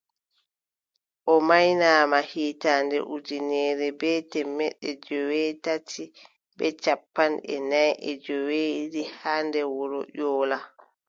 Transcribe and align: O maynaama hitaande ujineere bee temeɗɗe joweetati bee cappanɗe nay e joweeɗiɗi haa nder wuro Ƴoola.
O 1.33 1.35
maynaama 1.49 2.19
hitaande 2.31 2.97
ujineere 3.15 3.87
bee 3.99 4.19
temeɗɗe 4.31 4.89
joweetati 5.05 6.03
bee 6.57 6.73
cappanɗe 6.83 7.53
nay 7.71 7.89
e 8.09 8.11
joweeɗiɗi 8.23 9.01
haa 9.19 9.41
nder 9.47 9.67
wuro 9.75 9.99
Ƴoola. 10.17 10.57